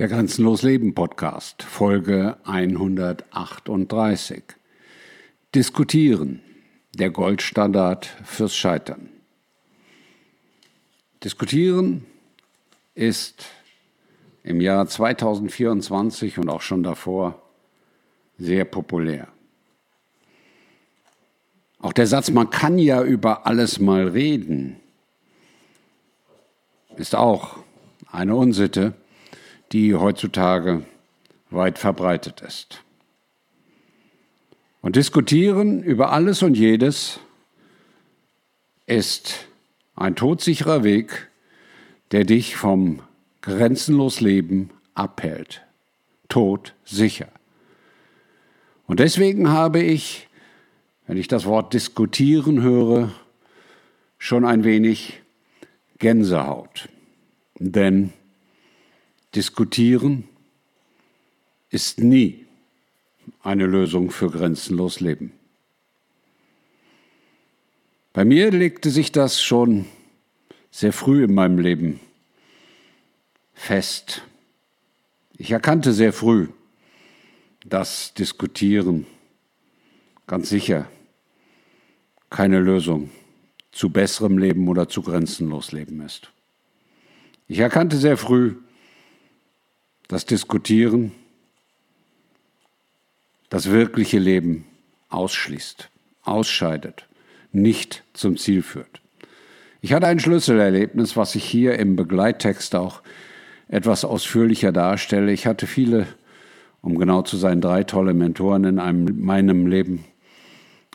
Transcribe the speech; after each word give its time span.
Der 0.00 0.08
Grenzenlos 0.08 0.62
Leben 0.62 0.94
Podcast, 0.94 1.62
Folge 1.62 2.38
138. 2.44 4.42
Diskutieren, 5.54 6.40
der 6.94 7.10
Goldstandard 7.10 8.06
fürs 8.24 8.56
Scheitern. 8.56 9.10
Diskutieren 11.22 12.06
ist 12.94 13.44
im 14.42 14.62
Jahr 14.62 14.86
2024 14.86 16.38
und 16.38 16.48
auch 16.48 16.62
schon 16.62 16.82
davor 16.82 17.42
sehr 18.38 18.64
populär. 18.64 19.28
Auch 21.78 21.92
der 21.92 22.06
Satz, 22.06 22.30
man 22.30 22.48
kann 22.48 22.78
ja 22.78 23.02
über 23.02 23.46
alles 23.46 23.78
mal 23.78 24.08
reden, 24.08 24.76
ist 26.96 27.14
auch 27.14 27.58
eine 28.10 28.34
Unsitte 28.34 28.94
die 29.72 29.94
heutzutage 29.94 30.84
weit 31.50 31.78
verbreitet 31.78 32.40
ist. 32.40 32.82
Und 34.82 34.96
diskutieren 34.96 35.82
über 35.82 36.12
alles 36.12 36.42
und 36.42 36.56
jedes 36.56 37.20
ist 38.86 39.46
ein 39.94 40.16
todsicherer 40.16 40.82
Weg, 40.82 41.28
der 42.12 42.24
dich 42.24 42.56
vom 42.56 43.02
grenzenlos 43.42 44.20
Leben 44.20 44.70
abhält. 44.94 45.62
Tod 46.28 46.74
sicher. 46.84 47.28
Und 48.86 49.00
deswegen 49.00 49.50
habe 49.50 49.80
ich, 49.80 50.28
wenn 51.06 51.16
ich 51.16 51.28
das 51.28 51.44
Wort 51.44 51.74
diskutieren 51.74 52.62
höre, 52.62 53.12
schon 54.18 54.44
ein 54.44 54.64
wenig 54.64 55.20
Gänsehaut. 55.98 56.88
Denn 57.58 58.12
Diskutieren 59.34 60.28
ist 61.70 62.00
nie 62.00 62.46
eine 63.42 63.66
Lösung 63.66 64.10
für 64.10 64.30
grenzenlos 64.30 65.00
Leben. 65.00 65.32
Bei 68.12 68.24
mir 68.24 68.50
legte 68.50 68.90
sich 68.90 69.12
das 69.12 69.40
schon 69.40 69.86
sehr 70.72 70.92
früh 70.92 71.22
in 71.24 71.34
meinem 71.34 71.58
Leben 71.58 72.00
fest. 73.54 74.22
Ich 75.38 75.52
erkannte 75.52 75.92
sehr 75.92 76.12
früh, 76.12 76.48
dass 77.64 78.14
Diskutieren 78.14 79.06
ganz 80.26 80.48
sicher 80.48 80.90
keine 82.30 82.60
Lösung 82.60 83.10
zu 83.70 83.90
besserem 83.90 84.38
Leben 84.38 84.66
oder 84.68 84.88
zu 84.88 85.02
grenzenlos 85.02 85.70
Leben 85.70 86.00
ist. 86.00 86.32
Ich 87.46 87.58
erkannte 87.58 87.96
sehr 87.96 88.16
früh, 88.16 88.56
das 90.10 90.26
Diskutieren 90.26 91.12
das 93.48 93.70
wirkliche 93.70 94.18
Leben 94.18 94.66
ausschließt, 95.08 95.88
ausscheidet, 96.24 97.06
nicht 97.52 98.02
zum 98.12 98.36
Ziel 98.36 98.62
führt. 98.62 99.00
Ich 99.80 99.92
hatte 99.92 100.08
ein 100.08 100.18
Schlüsselerlebnis, 100.18 101.16
was 101.16 101.36
ich 101.36 101.44
hier 101.44 101.78
im 101.78 101.94
Begleittext 101.94 102.74
auch 102.74 103.02
etwas 103.68 104.04
ausführlicher 104.04 104.72
darstelle. 104.72 105.32
Ich 105.32 105.46
hatte 105.46 105.68
viele, 105.68 106.06
um 106.82 106.98
genau 106.98 107.22
zu 107.22 107.36
sein, 107.36 107.60
drei 107.60 107.84
tolle 107.84 108.12
Mentoren 108.12 108.64
in 108.64 108.78
einem, 108.80 109.24
meinem 109.24 109.68
Leben. 109.68 110.04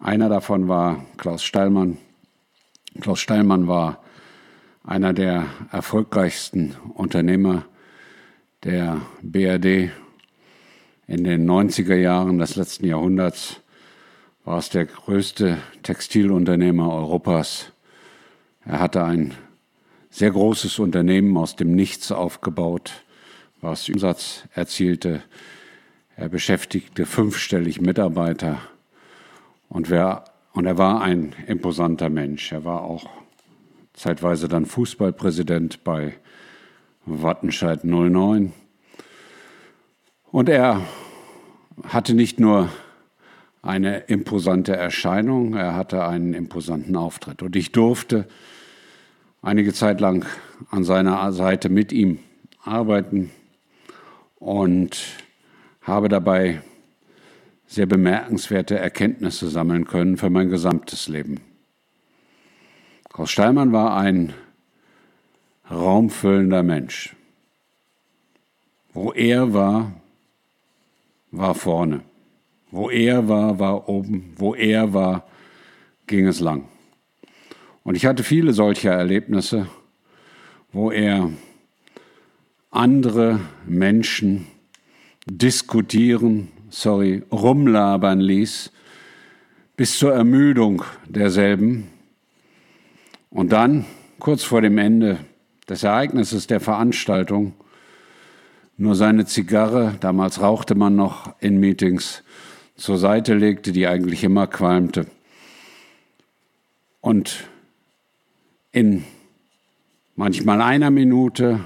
Einer 0.00 0.28
davon 0.28 0.66
war 0.66 1.06
Klaus 1.16 1.44
Steilmann. 1.44 1.96
Klaus 3.00 3.20
Steilmann 3.20 3.68
war 3.68 4.02
einer 4.84 5.12
der 5.12 5.46
erfolgreichsten 5.70 6.74
Unternehmer 6.94 7.66
der 8.66 9.00
BRD 9.22 9.92
in 11.06 11.22
den 11.22 11.48
90er 11.48 11.94
Jahren 11.94 12.40
des 12.40 12.56
letzten 12.56 12.86
Jahrhunderts 12.86 13.60
war 14.44 14.58
es 14.58 14.70
der 14.70 14.86
größte 14.86 15.58
Textilunternehmer 15.84 16.92
Europas. 16.92 17.70
Er 18.64 18.80
hatte 18.80 19.04
ein 19.04 19.34
sehr 20.10 20.32
großes 20.32 20.80
Unternehmen 20.80 21.36
aus 21.36 21.54
dem 21.54 21.76
Nichts 21.76 22.10
aufgebaut, 22.10 23.04
was 23.60 23.88
Umsatz 23.88 24.42
erzielte. 24.52 25.22
Er 26.16 26.28
beschäftigte 26.28 27.06
fünfstellig 27.06 27.80
Mitarbeiter 27.80 28.60
und, 29.68 29.90
wer, 29.90 30.24
und 30.54 30.66
er 30.66 30.76
war 30.76 31.02
ein 31.02 31.34
imposanter 31.46 32.10
Mensch. 32.10 32.50
Er 32.50 32.64
war 32.64 32.82
auch 32.82 33.08
zeitweise 33.94 34.48
dann 34.48 34.66
Fußballpräsident 34.66 35.84
bei 35.84 36.14
Wattenscheid 37.06 37.84
09. 37.84 38.52
Und 40.32 40.48
er 40.48 40.82
hatte 41.84 42.14
nicht 42.14 42.40
nur 42.40 42.68
eine 43.62 43.98
imposante 43.98 44.74
Erscheinung, 44.74 45.54
er 45.54 45.74
hatte 45.74 46.04
einen 46.04 46.34
imposanten 46.34 46.96
Auftritt. 46.96 47.42
Und 47.42 47.54
ich 47.54 47.70
durfte 47.70 48.26
einige 49.40 49.72
Zeit 49.72 50.00
lang 50.00 50.26
an 50.70 50.82
seiner 50.82 51.32
Seite 51.32 51.68
mit 51.68 51.92
ihm 51.92 52.18
arbeiten 52.62 53.30
und 54.34 55.00
habe 55.82 56.08
dabei 56.08 56.60
sehr 57.68 57.86
bemerkenswerte 57.86 58.78
Erkenntnisse 58.78 59.48
sammeln 59.48 59.86
können 59.86 60.16
für 60.16 60.30
mein 60.30 60.50
gesamtes 60.50 61.06
Leben. 61.06 61.40
Klaus 63.12 63.30
Steilmann 63.30 63.72
war 63.72 63.96
ein 63.96 64.34
raumfüllender 65.70 66.62
Mensch. 66.62 67.14
Wo 68.92 69.12
er 69.12 69.52
war, 69.52 69.92
war 71.30 71.54
vorne. 71.54 72.00
Wo 72.70 72.90
er 72.90 73.28
war, 73.28 73.58
war 73.58 73.88
oben. 73.88 74.32
Wo 74.36 74.54
er 74.54 74.94
war, 74.94 75.26
ging 76.06 76.26
es 76.26 76.40
lang. 76.40 76.68
Und 77.82 77.94
ich 77.94 78.06
hatte 78.06 78.24
viele 78.24 78.52
solcher 78.52 78.92
Erlebnisse, 78.92 79.68
wo 80.72 80.90
er 80.90 81.30
andere 82.70 83.40
Menschen 83.66 84.46
diskutieren, 85.26 86.48
sorry, 86.68 87.22
rumlabern 87.30 88.20
ließ, 88.20 88.72
bis 89.76 89.98
zur 89.98 90.14
Ermüdung 90.14 90.84
derselben. 91.06 91.88
Und 93.30 93.52
dann, 93.52 93.84
kurz 94.18 94.42
vor 94.42 94.62
dem 94.62 94.78
Ende, 94.78 95.18
des 95.68 95.82
Ereignisses 95.82 96.46
der 96.46 96.60
Veranstaltung 96.60 97.54
nur 98.78 98.94
seine 98.94 99.24
Zigarre, 99.24 99.94
damals 100.00 100.40
rauchte 100.40 100.74
man 100.74 100.96
noch 100.96 101.34
in 101.40 101.58
Meetings, 101.58 102.22
zur 102.76 102.98
Seite 102.98 103.34
legte, 103.34 103.72
die 103.72 103.86
eigentlich 103.86 104.22
immer 104.22 104.46
qualmte. 104.46 105.06
Und 107.00 107.44
in 108.72 109.04
manchmal 110.14 110.60
einer 110.60 110.90
Minute, 110.90 111.60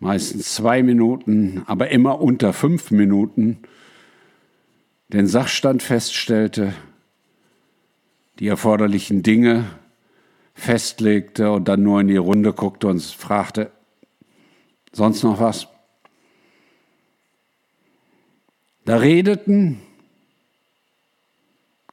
meistens 0.00 0.54
zwei 0.54 0.82
Minuten, 0.82 1.62
aber 1.66 1.90
immer 1.90 2.20
unter 2.20 2.52
fünf 2.52 2.90
Minuten 2.90 3.58
den 5.08 5.28
Sachstand 5.28 5.84
feststellte, 5.84 6.72
die 8.40 8.48
erforderlichen 8.48 9.22
Dinge 9.22 9.66
festlegte 10.54 11.50
und 11.50 11.68
dann 11.68 11.82
nur 11.82 12.00
in 12.00 12.08
die 12.08 12.16
Runde 12.16 12.52
guckte 12.52 12.88
und 12.88 13.02
fragte, 13.02 13.70
sonst 14.92 15.22
noch 15.22 15.40
was? 15.40 15.68
Da 18.84 18.96
redeten 18.96 19.80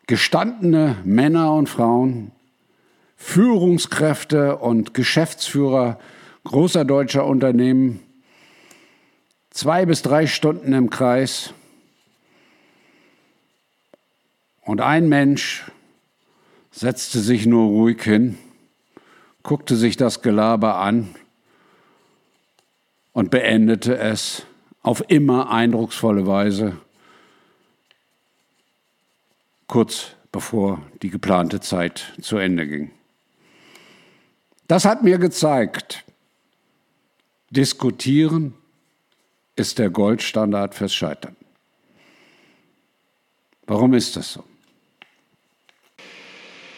gestandene 0.08 0.98
Männer 1.04 1.54
und 1.54 1.70
Frauen, 1.70 2.32
Führungskräfte 3.16 4.58
und 4.58 4.94
Geschäftsführer 4.94 6.00
großer 6.46 6.86
deutscher 6.86 7.26
Unternehmen 7.26 8.00
zwei 9.52 9.86
bis 9.86 10.02
drei 10.02 10.26
Stunden 10.26 10.74
im 10.74 10.90
Kreis 10.90 11.54
und 14.62 14.82
ein 14.82 15.10
Mensch 15.10 15.70
setzte 16.72 17.20
sich 17.20 17.46
nur 17.46 17.68
ruhig 17.68 18.02
hin 18.02 18.38
guckte 19.44 19.76
sich 19.76 19.98
das 19.98 20.22
Gelaber 20.22 20.78
an 20.78 21.16
und 23.14 23.32
beendete 23.32 23.98
es 23.98 24.46
auf 24.82 25.04
immer 25.10 25.52
eindrucksvolle 25.52 26.26
Weise, 26.28 26.78
kurz 29.68 30.12
bevor 30.32 30.82
die 31.02 31.10
geplante 31.10 31.60
Zeit 31.60 32.14
zu 32.22 32.38
Ende 32.38 32.68
ging. 32.68 32.92
Das 34.68 34.86
hat 34.86 35.04
mir 35.04 35.18
gezeigt, 35.18 36.04
diskutieren 37.50 38.54
ist 39.56 39.80
der 39.80 39.90
Goldstandard 39.90 40.76
fürs 40.76 40.94
Scheitern. 40.94 41.36
Warum 43.66 43.94
ist 43.94 44.16
das 44.16 44.34
so? 44.34 44.44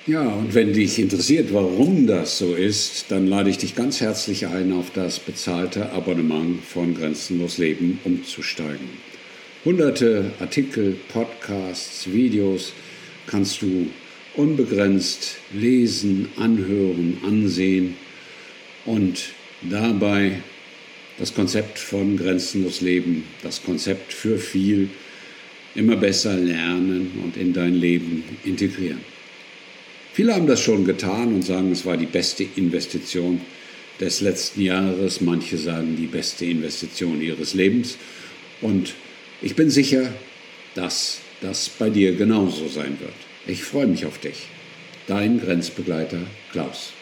Ja, 0.08 0.24
und 0.24 0.56
wenn 0.56 0.74
dich 0.74 0.98
interessiert, 0.98 1.54
warum 1.54 2.08
das 2.08 2.40
so 2.40 2.56
ist, 2.56 3.06
dann 3.10 3.28
lade 3.28 3.52
ich 3.52 3.60
dich 3.60 3.76
ganz 3.76 4.02
herzlich 4.02 4.48
ein, 4.48 4.74
auf 4.74 4.90
das 4.92 5.20
bezahlte 5.20 5.92
Abonnement 5.92 6.64
von 6.64 6.96
Grenzenlos 6.96 7.60
Leben 7.60 8.00
umzusteigen. 8.04 8.90
Hunderte 9.64 10.32
Artikel, 10.40 10.96
Podcasts, 11.10 12.12
Videos 12.12 12.74
kannst 13.28 13.62
du 13.62 13.92
unbegrenzt 14.36 15.36
lesen, 15.54 16.30
anhören, 16.36 17.20
ansehen 17.24 17.94
und 18.88 19.34
dabei 19.62 20.42
das 21.20 21.36
Konzept 21.36 21.78
von 21.78 22.18
Grenzenlos 22.18 22.82
Leben, 22.82 23.26
das 23.44 23.62
Konzept 23.62 24.14
für 24.14 24.40
viel, 24.40 24.90
immer 25.76 25.96
besser 25.96 26.34
lernen 26.38 27.22
und 27.24 27.38
in 27.38 27.54
dein 27.54 27.76
Leben 27.76 28.24
integrieren. 28.44 29.12
Viele 30.14 30.36
haben 30.36 30.48
das 30.48 30.60
schon 30.60 30.86
getan 30.86 31.34
und 31.34 31.44
sagen, 31.44 31.72
es 31.72 31.86
war 31.86 31.96
die 31.96 32.06
beste 32.06 32.46
Investition 32.56 33.42
des 34.00 34.20
letzten 34.20 34.62
Jahres. 34.62 35.22
Manche 35.22 35.58
sagen 35.58 35.96
die 35.98 36.08
beste 36.08 36.46
Investition 36.46 37.22
ihres 37.22 37.54
Lebens. 37.54 37.98
Und 38.62 38.94
ich 39.42 39.56
bin 39.56 39.70
sicher, 39.70 40.14
dass 40.76 41.20
das 41.42 41.70
bei 41.70 41.90
dir 41.90 42.16
genauso 42.16 42.68
sein 42.68 42.98
wird. 43.00 43.14
Ich 43.48 43.64
freue 43.64 43.88
mich 43.88 44.06
auf 44.06 44.20
dich. 44.20 44.48
Dein 45.08 45.40
Grenzbegleiter 45.40 46.20
Klaus. 46.52 46.94